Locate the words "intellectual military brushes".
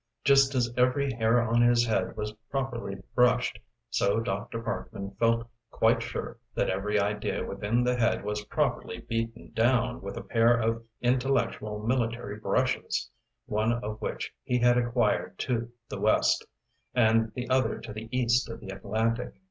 11.01-13.11